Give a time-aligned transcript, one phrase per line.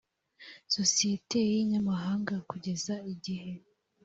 [0.69, 3.51] isosiyete y inyamahanga kugeza igihe